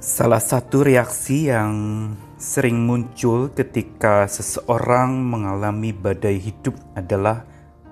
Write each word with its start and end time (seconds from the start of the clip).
Salah 0.00 0.40
satu 0.40 0.80
reaksi 0.80 1.52
yang 1.52 1.76
sering 2.40 2.88
muncul 2.88 3.52
ketika 3.52 4.24
seseorang 4.24 5.12
mengalami 5.12 5.92
badai 5.92 6.40
hidup 6.40 6.72
adalah 6.96 7.44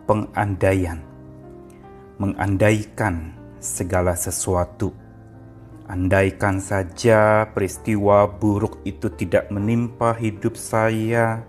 pengandaian. 0.09 1.05
Mengandaikan 2.17 3.37
segala 3.61 4.17
sesuatu. 4.17 4.97
Andaikan 5.85 6.65
saja 6.65 7.45
peristiwa 7.53 8.25
buruk 8.25 8.81
itu 8.89 9.13
tidak 9.13 9.53
menimpa 9.53 10.17
hidup 10.17 10.57
saya. 10.57 11.45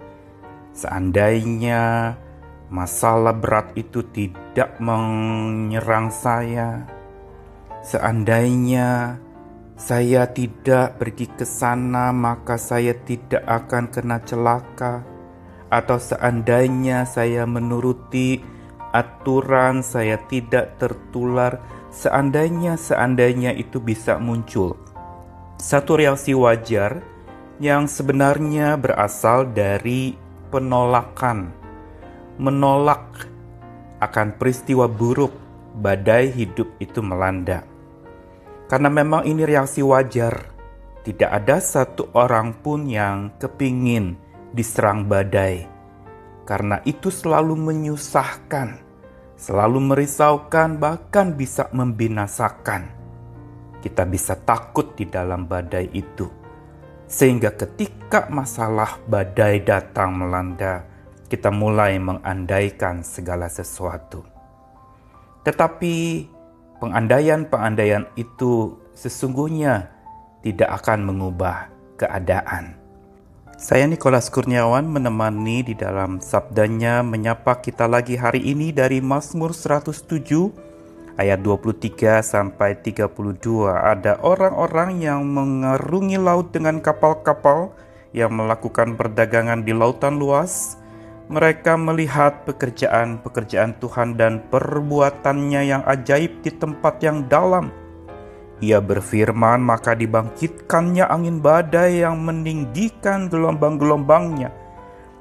Seandainya 0.75 2.19
masalah 2.67 3.31
berat 3.31 3.71
itu 3.79 4.03
tidak 4.11 4.75
menyerang 4.83 6.11
saya. 6.11 6.83
Seandainya 7.79 9.23
saya 9.79 10.27
tidak 10.27 10.99
pergi 10.99 11.31
ke 11.31 11.47
sana, 11.47 12.11
maka 12.11 12.59
saya 12.59 12.91
tidak 12.91 13.47
akan 13.47 13.87
kena 13.87 14.19
celaka. 14.27 15.07
Atau 15.71 16.03
seandainya 16.03 17.07
saya 17.07 17.47
menuruti 17.47 18.43
aturan, 18.91 19.79
saya 19.79 20.19
tidak 20.27 20.75
tertular. 20.83 21.63
Seandainya, 21.95 22.75
seandainya 22.75 23.55
itu 23.55 23.79
bisa 23.79 24.19
muncul. 24.19 24.75
Satu 25.55 25.95
reaksi 25.95 26.35
wajar 26.35 26.99
yang 27.63 27.87
sebenarnya 27.87 28.75
berasal 28.75 29.47
dari 29.55 30.11
penolakan, 30.51 31.55
menolak 32.35 33.31
akan 34.03 34.35
peristiwa 34.35 34.91
buruk 34.91 35.31
badai 35.79 36.35
hidup 36.35 36.67
itu 36.83 36.99
melanda. 36.99 37.78
Karena 38.69 38.85
memang 38.93 39.25
ini 39.25 39.41
reaksi 39.49 39.81
wajar. 39.81 40.53
Tidak 41.01 41.25
ada 41.25 41.57
satu 41.57 42.13
orang 42.13 42.61
pun 42.61 42.85
yang 42.85 43.33
kepingin 43.41 44.13
diserang 44.53 45.09
badai. 45.09 45.65
Karena 46.45 46.77
itu 46.85 47.09
selalu 47.09 47.57
menyusahkan, 47.57 48.77
selalu 49.33 49.79
merisaukan, 49.89 50.77
bahkan 50.77 51.33
bisa 51.33 51.65
membinasakan. 51.73 52.93
Kita 53.81 54.05
bisa 54.05 54.37
takut 54.37 54.93
di 54.93 55.09
dalam 55.09 55.49
badai 55.49 55.89
itu. 55.89 56.29
Sehingga 57.09 57.57
ketika 57.57 58.29
masalah 58.29 59.01
badai 59.09 59.65
datang 59.65 60.13
melanda, 60.13 60.85
kita 61.25 61.49
mulai 61.49 61.97
mengandaikan 61.97 63.01
segala 63.01 63.49
sesuatu. 63.49 64.21
Tetapi 65.41 65.95
Pengandaian-pengandaian 66.79 68.07
itu 68.15 68.79
sesungguhnya 68.95 69.91
tidak 70.39 70.79
akan 70.79 71.11
mengubah 71.11 71.67
keadaan. 71.99 72.79
Saya 73.59 73.83
Nikolas 73.91 74.31
Kurniawan 74.31 74.87
menemani 74.87 75.67
di 75.67 75.75
dalam 75.75 76.23
sabdanya 76.23 77.03
menyapa 77.03 77.59
kita 77.59 77.91
lagi 77.91 78.15
hari 78.15 78.39
ini 78.39 78.71
dari 78.71 79.03
Mazmur 79.03 79.51
107 79.51 81.19
ayat 81.19 81.43
23 81.43 82.23
sampai 82.23 82.79
32. 82.79 83.11
Ada 83.67 84.23
orang-orang 84.23 85.03
yang 85.03 85.27
mengarungi 85.27 86.15
laut 86.15 86.55
dengan 86.55 86.79
kapal-kapal 86.79 87.75
yang 88.15 88.31
melakukan 88.31 88.95
perdagangan 88.95 89.67
di 89.67 89.75
lautan 89.75 90.15
luas 90.15 90.78
mereka 91.29 91.77
melihat 91.77 92.41
pekerjaan-pekerjaan 92.49 93.77
Tuhan 93.77 94.17
dan 94.17 94.41
perbuatannya 94.49 95.61
yang 95.61 95.85
ajaib 95.85 96.41
di 96.41 96.49
tempat 96.49 97.05
yang 97.05 97.29
dalam. 97.29 97.69
Ia 98.65 98.81
berfirman, 98.81 99.61
maka 99.61 99.93
dibangkitkannya 99.93 101.05
angin 101.05 101.37
badai 101.37 102.01
yang 102.01 102.17
meninggikan 102.25 103.29
gelombang-gelombangnya. 103.29 104.49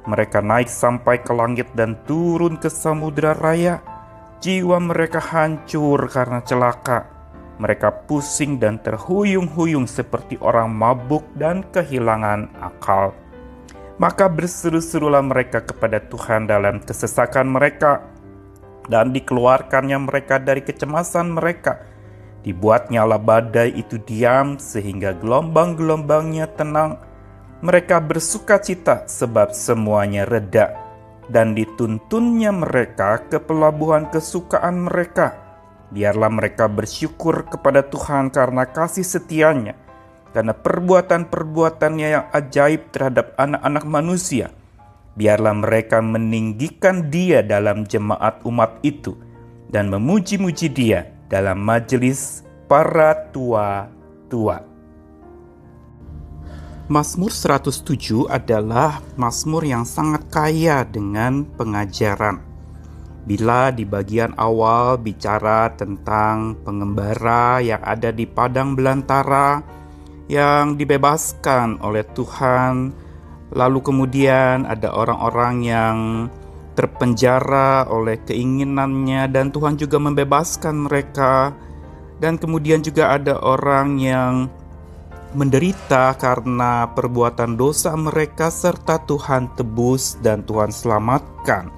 Mereka 0.08 0.40
naik 0.40 0.72
sampai 0.72 1.20
ke 1.20 1.30
langit 1.36 1.68
dan 1.76 2.00
turun 2.08 2.56
ke 2.56 2.72
samudera 2.72 3.36
raya. 3.36 3.84
Jiwa 4.40 4.80
mereka 4.80 5.20
hancur 5.20 6.08
karena 6.08 6.40
celaka. 6.40 7.04
Mereka 7.60 8.08
pusing 8.08 8.56
dan 8.56 8.80
terhuyung-huyung 8.80 9.84
seperti 9.84 10.40
orang 10.40 10.72
mabuk 10.72 11.26
dan 11.36 11.68
kehilangan 11.68 12.48
akal. 12.64 13.12
Maka 13.98 14.30
berseru-serulah 14.30 15.26
mereka 15.26 15.58
kepada 15.58 15.98
Tuhan 15.98 16.46
dalam 16.46 16.78
kesesakan 16.78 17.50
mereka, 17.50 18.06
dan 18.86 19.10
dikeluarkannya 19.10 19.98
mereka 20.06 20.38
dari 20.38 20.62
kecemasan 20.62 21.34
mereka. 21.34 21.82
Dibuatnya 22.46 23.02
Dibuatnyalah 23.02 23.20
badai 23.20 23.74
itu 23.74 23.98
diam 24.06 24.54
sehingga 24.62 25.18
gelombang-gelombangnya 25.18 26.46
tenang. 26.54 27.02
Mereka 27.58 27.98
bersuka 28.06 28.62
cita 28.62 29.02
sebab 29.10 29.50
semuanya 29.50 30.22
reda, 30.30 30.78
dan 31.26 31.58
dituntunnya 31.58 32.54
mereka 32.54 33.18
ke 33.26 33.42
pelabuhan 33.42 34.06
kesukaan 34.14 34.86
mereka. 34.86 35.34
Biarlah 35.90 36.30
mereka 36.30 36.70
bersyukur 36.70 37.50
kepada 37.50 37.82
Tuhan 37.82 38.30
karena 38.30 38.62
kasih 38.62 39.02
setianya 39.02 39.87
karena 40.32 40.52
perbuatan-perbuatannya 40.52 42.08
yang 42.08 42.26
ajaib 42.32 42.92
terhadap 42.92 43.32
anak-anak 43.40 43.84
manusia. 43.88 44.52
Biarlah 45.18 45.54
mereka 45.56 45.98
meninggikan 45.98 47.10
dia 47.10 47.42
dalam 47.42 47.82
jemaat 47.82 48.44
umat 48.46 48.78
itu 48.86 49.18
dan 49.68 49.90
memuji-muji 49.90 50.70
dia 50.70 51.10
dalam 51.26 51.58
majelis 51.60 52.46
para 52.70 53.28
tua-tua. 53.34 54.64
Mazmur 56.88 57.28
107 57.28 58.32
adalah 58.32 59.04
mazmur 59.20 59.60
yang 59.60 59.84
sangat 59.84 60.24
kaya 60.32 60.88
dengan 60.88 61.44
pengajaran. 61.44 62.40
Bila 63.28 63.68
di 63.68 63.84
bagian 63.84 64.32
awal 64.40 64.96
bicara 64.96 65.68
tentang 65.76 66.56
pengembara 66.64 67.60
yang 67.60 67.84
ada 67.84 68.08
di 68.08 68.24
padang 68.24 68.72
belantara, 68.72 69.60
yang 70.28 70.76
dibebaskan 70.76 71.80
oleh 71.80 72.04
Tuhan, 72.12 72.92
lalu 73.56 73.78
kemudian 73.80 74.68
ada 74.68 74.92
orang-orang 74.92 75.54
yang 75.64 75.96
terpenjara 76.76 77.88
oleh 77.88 78.20
keinginannya, 78.22 79.26
dan 79.32 79.50
Tuhan 79.50 79.74
juga 79.80 79.98
membebaskan 79.98 80.86
mereka. 80.86 81.56
Dan 82.18 82.34
kemudian 82.38 82.82
juga 82.82 83.14
ada 83.14 83.38
orang 83.40 83.98
yang 83.98 84.50
menderita 85.34 86.14
karena 86.18 86.90
perbuatan 86.92 87.54
dosa 87.58 87.94
mereka, 87.94 88.50
serta 88.52 89.02
Tuhan 89.06 89.54
tebus 89.58 90.18
dan 90.22 90.42
Tuhan 90.46 90.70
selamatkan. 90.70 91.70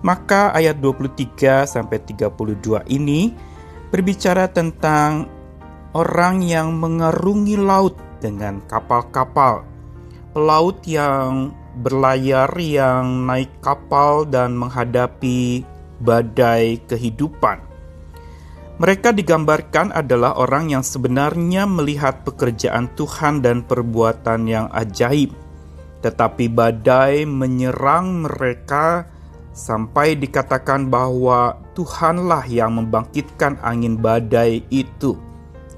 Maka 0.00 0.54
ayat 0.54 0.78
23 0.78 1.66
sampai 1.66 1.98
32 2.00 2.86
ini 2.88 3.34
berbicara 3.90 4.46
tentang 4.46 5.37
orang 5.96 6.44
yang 6.44 6.76
mengarungi 6.76 7.56
laut 7.56 7.96
dengan 8.20 8.60
kapal-kapal, 8.68 9.64
pelaut 10.36 10.76
yang 10.84 11.54
berlayar 11.78 12.50
yang 12.58 13.24
naik 13.24 13.48
kapal 13.62 14.26
dan 14.26 14.58
menghadapi 14.58 15.62
badai 16.02 16.82
kehidupan. 16.90 17.62
Mereka 18.78 19.10
digambarkan 19.10 19.90
adalah 19.90 20.38
orang 20.38 20.70
yang 20.70 20.86
sebenarnya 20.86 21.66
melihat 21.66 22.22
pekerjaan 22.22 22.86
Tuhan 22.94 23.42
dan 23.42 23.66
perbuatan 23.66 24.46
yang 24.46 24.66
ajaib, 24.70 25.34
tetapi 25.98 26.46
badai 26.46 27.26
menyerang 27.26 28.22
mereka 28.22 29.10
sampai 29.50 30.14
dikatakan 30.14 30.86
bahwa 30.86 31.58
Tuhanlah 31.74 32.46
yang 32.46 32.78
membangkitkan 32.78 33.58
angin 33.66 33.98
badai 33.98 34.62
itu 34.70 35.18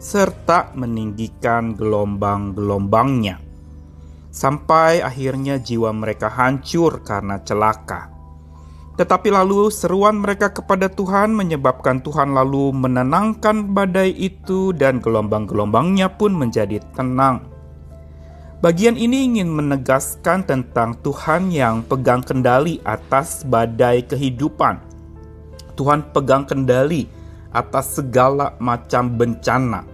serta 0.00 0.72
meninggikan 0.72 1.76
gelombang-gelombangnya, 1.76 3.36
sampai 4.32 5.04
akhirnya 5.04 5.60
jiwa 5.60 5.92
mereka 5.92 6.32
hancur 6.32 7.04
karena 7.04 7.36
celaka. 7.44 8.08
Tetapi 8.96 9.28
lalu 9.28 9.68
seruan 9.68 10.16
mereka 10.16 10.52
kepada 10.52 10.88
Tuhan 10.88 11.36
menyebabkan 11.36 12.00
Tuhan 12.00 12.32
lalu 12.32 12.72
menenangkan 12.72 13.76
badai 13.76 14.12
itu 14.16 14.72
dan 14.72 15.04
gelombang-gelombangnya 15.04 16.16
pun 16.16 16.32
menjadi 16.32 16.80
tenang. 16.96 17.44
Bagian 18.60 18.96
ini 18.96 19.24
ingin 19.24 19.48
menegaskan 19.48 20.44
tentang 20.44 20.96
Tuhan 21.00 21.48
yang 21.48 21.80
pegang 21.80 22.20
kendali 22.20 22.76
atas 22.84 23.40
badai 23.44 24.04
kehidupan. 24.04 24.80
Tuhan 25.80 26.12
pegang 26.12 26.44
kendali 26.44 27.08
atas 27.56 27.96
segala 27.96 28.52
macam 28.60 29.16
bencana. 29.16 29.89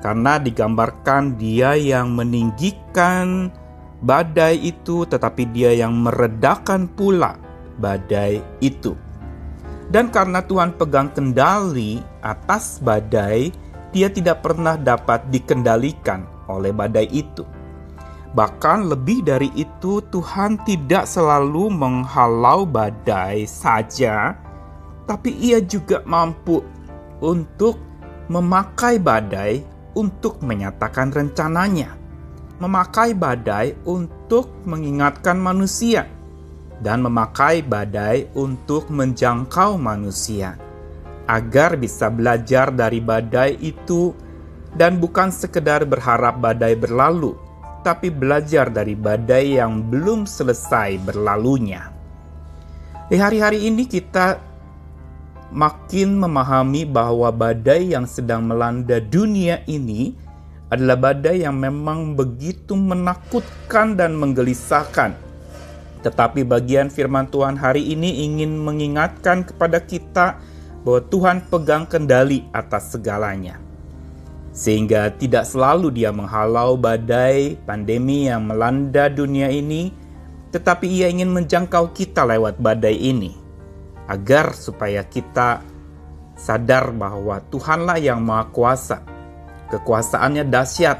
Karena 0.00 0.40
digambarkan 0.40 1.36
dia 1.36 1.76
yang 1.76 2.16
meninggikan 2.16 3.52
badai 4.00 4.56
itu, 4.56 5.04
tetapi 5.04 5.44
dia 5.52 5.76
yang 5.76 5.92
meredakan 5.92 6.88
pula 6.88 7.36
badai 7.76 8.40
itu. 8.64 8.96
Dan 9.92 10.08
karena 10.08 10.40
Tuhan 10.40 10.72
pegang 10.80 11.12
kendali 11.12 12.00
atas 12.24 12.80
badai, 12.80 13.52
dia 13.92 14.08
tidak 14.08 14.40
pernah 14.40 14.78
dapat 14.78 15.28
dikendalikan 15.28 16.24
oleh 16.48 16.70
badai 16.72 17.10
itu. 17.10 17.42
Bahkan 18.30 18.86
lebih 18.86 19.26
dari 19.26 19.50
itu, 19.58 19.98
Tuhan 20.14 20.62
tidak 20.62 21.10
selalu 21.10 21.74
menghalau 21.74 22.62
badai 22.62 23.42
saja, 23.42 24.38
tapi 25.10 25.34
Ia 25.42 25.58
juga 25.58 26.06
mampu 26.06 26.62
untuk 27.18 27.82
memakai 28.30 29.02
badai 29.02 29.66
untuk 29.96 30.42
menyatakan 30.42 31.10
rencananya, 31.10 31.94
memakai 32.60 33.16
badai 33.16 33.74
untuk 33.88 34.50
mengingatkan 34.68 35.38
manusia, 35.40 36.06
dan 36.80 37.04
memakai 37.04 37.60
badai 37.60 38.32
untuk 38.32 38.88
menjangkau 38.88 39.76
manusia 39.76 40.56
agar 41.30 41.78
bisa 41.78 42.10
belajar 42.10 42.74
dari 42.74 42.98
badai 42.98 43.54
itu 43.62 44.10
dan 44.74 44.98
bukan 44.98 45.30
sekedar 45.30 45.86
berharap 45.86 46.42
badai 46.42 46.74
berlalu, 46.74 47.38
tapi 47.86 48.10
belajar 48.10 48.66
dari 48.66 48.98
badai 48.98 49.62
yang 49.62 49.86
belum 49.86 50.26
selesai 50.26 50.98
berlalunya. 51.06 51.90
Di 53.10 53.18
hari-hari 53.18 53.66
ini 53.66 53.86
kita 53.86 54.38
makin 55.50 56.18
memahami 56.18 56.86
bahwa 56.86 57.28
badai 57.34 57.94
yang 57.94 58.06
sedang 58.06 58.46
melanda 58.46 59.02
dunia 59.02 59.66
ini 59.66 60.14
adalah 60.70 61.10
badai 61.10 61.42
yang 61.42 61.58
memang 61.58 62.14
begitu 62.14 62.78
menakutkan 62.78 63.98
dan 63.98 64.14
menggelisahkan. 64.14 65.18
Tetapi 66.00 66.46
bagian 66.46 66.88
firman 66.88 67.28
Tuhan 67.28 67.58
hari 67.58 67.84
ini 67.92 68.24
ingin 68.24 68.56
mengingatkan 68.56 69.44
kepada 69.44 69.82
kita 69.82 70.38
bahwa 70.86 71.00
Tuhan 71.10 71.44
pegang 71.50 71.84
kendali 71.84 72.46
atas 72.54 72.94
segalanya. 72.94 73.60
Sehingga 74.54 75.12
tidak 75.14 75.46
selalu 75.46 75.92
dia 75.92 76.10
menghalau 76.10 76.78
badai 76.78 77.58
pandemi 77.66 78.30
yang 78.30 78.46
melanda 78.46 79.10
dunia 79.10 79.50
ini, 79.50 79.92
tetapi 80.54 80.86
ia 80.88 81.06
ingin 81.10 81.30
menjangkau 81.30 81.92
kita 81.92 82.24
lewat 82.24 82.58
badai 82.58 82.96
ini. 82.96 83.39
Agar 84.10 84.58
supaya 84.58 85.06
kita 85.06 85.62
sadar 86.34 86.90
bahwa 86.90 87.38
Tuhanlah 87.46 88.02
yang 88.02 88.18
Maha 88.18 88.50
Kuasa. 88.50 88.98
Kekuasaannya 89.70 90.50
dahsyat, 90.50 90.98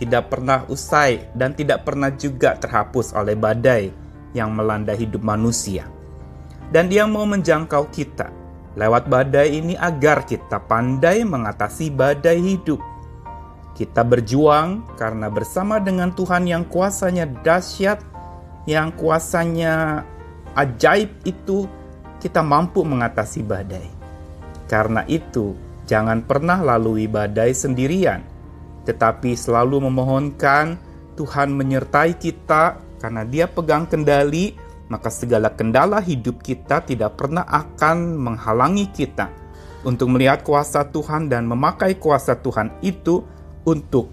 tidak 0.00 0.32
pernah 0.32 0.64
usai 0.72 1.28
dan 1.36 1.52
tidak 1.52 1.84
pernah 1.84 2.08
juga 2.12 2.56
terhapus 2.56 3.12
oleh 3.12 3.36
badai 3.36 3.92
yang 4.32 4.56
melanda 4.56 4.96
hidup 4.96 5.20
manusia. 5.20 5.84
Dan 6.72 6.88
dia 6.88 7.04
mau 7.04 7.28
menjangkau 7.28 7.92
kita 7.92 8.32
lewat 8.76 9.08
badai 9.08 9.56
ini 9.56 9.74
agar 9.74 10.28
kita 10.28 10.60
pandai 10.64 11.24
mengatasi 11.24 11.88
badai 11.92 12.38
hidup. 12.40 12.78
Kita 13.76 14.04
berjuang 14.04 14.96
karena 14.96 15.28
bersama 15.28 15.76
dengan 15.80 16.12
Tuhan 16.12 16.48
yang 16.48 16.64
kuasanya 16.68 17.28
dahsyat, 17.44 18.00
yang 18.64 18.92
kuasanya 18.96 20.04
ajaib 20.56 21.12
itu, 21.28 21.68
kita 22.22 22.40
mampu 22.40 22.82
mengatasi 22.82 23.44
badai. 23.44 23.88
Karena 24.66 25.06
itu, 25.06 25.54
jangan 25.86 26.24
pernah 26.26 26.58
lalui 26.58 27.06
badai 27.06 27.54
sendirian, 27.54 28.20
tetapi 28.84 29.38
selalu 29.38 29.86
memohonkan 29.86 30.78
Tuhan 31.16 31.54
menyertai 31.54 32.18
kita 32.18 32.78
karena 33.00 33.22
Dia 33.24 33.46
pegang 33.48 33.88
kendali 33.88 34.66
maka 34.86 35.10
segala 35.10 35.50
kendala 35.50 35.98
hidup 35.98 36.42
kita 36.42 36.82
tidak 36.86 37.18
pernah 37.18 37.42
akan 37.42 38.14
menghalangi 38.14 38.86
kita 38.94 39.26
untuk 39.82 40.14
melihat 40.14 40.46
kuasa 40.46 40.86
Tuhan 40.86 41.26
dan 41.30 41.46
memakai 41.46 41.98
kuasa 41.98 42.38
Tuhan 42.38 42.70
itu 42.82 43.22
untuk 43.66 44.10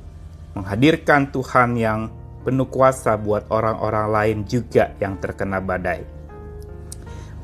menghadirkan 0.57 1.29
Tuhan 1.29 1.77
yang 1.77 2.09
penuh 2.41 2.67
kuasa 2.69 3.17
buat 3.17 3.49
orang-orang 3.49 4.07
lain 4.09 4.37
juga 4.45 4.93
yang 4.97 5.17
terkena 5.17 5.61
badai. 5.61 6.05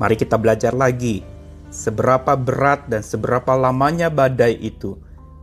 Mari 0.00 0.16
kita 0.16 0.40
belajar 0.40 0.72
lagi 0.72 1.20
seberapa 1.68 2.32
berat 2.32 2.88
dan 2.88 3.04
seberapa 3.04 3.52
lamanya 3.52 4.08
badai 4.08 4.56
itu. 4.56 4.96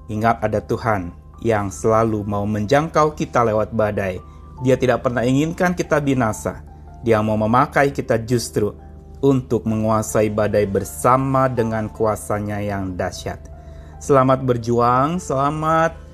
Ingat 0.10 0.42
ada 0.42 0.58
Tuhan 0.66 1.14
yang 1.46 1.70
selalu 1.70 2.26
mau 2.26 2.42
menjangkau 2.50 3.14
kita 3.14 3.46
lewat 3.46 3.70
badai. 3.78 4.18
Dia 4.66 4.74
tidak 4.74 5.06
pernah 5.06 5.22
inginkan 5.22 5.78
kita 5.78 6.02
binasa, 6.02 6.66
dia 7.06 7.22
mau 7.22 7.38
memakai 7.38 7.94
kita 7.94 8.18
justru 8.26 8.74
untuk 9.22 9.70
menguasai 9.70 10.34
badai 10.34 10.66
bersama 10.66 11.46
dengan 11.46 11.86
kuasanya 11.94 12.58
yang 12.58 12.98
dahsyat. 12.98 13.38
Selamat 14.02 14.42
berjuang, 14.42 15.22
selamat 15.22 16.07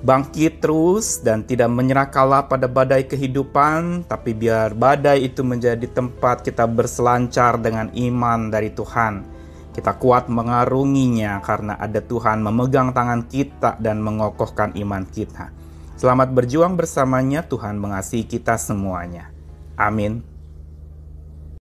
bangkit 0.00 0.64
terus 0.64 1.20
dan 1.20 1.44
tidak 1.44 1.68
menyerah 1.68 2.08
kalah 2.08 2.48
pada 2.48 2.64
badai 2.64 3.04
kehidupan, 3.04 4.08
tapi 4.08 4.32
biar 4.32 4.72
badai 4.72 5.28
itu 5.28 5.44
menjadi 5.44 5.84
tempat 5.92 6.40
kita 6.40 6.64
berselancar 6.64 7.60
dengan 7.60 7.92
iman 7.92 8.48
dari 8.48 8.72
Tuhan. 8.72 9.24
Kita 9.70 9.94
kuat 10.00 10.26
mengarunginya 10.26 11.38
karena 11.44 11.78
ada 11.78 12.02
Tuhan 12.02 12.42
memegang 12.42 12.90
tangan 12.90 13.28
kita 13.30 13.78
dan 13.78 14.02
mengokohkan 14.02 14.74
iman 14.74 15.06
kita. 15.06 15.52
Selamat 15.94 16.32
berjuang 16.32 16.80
bersamanya, 16.80 17.44
Tuhan 17.44 17.76
mengasihi 17.76 18.24
kita 18.24 18.56
semuanya. 18.56 19.28
Amin. 19.76 20.29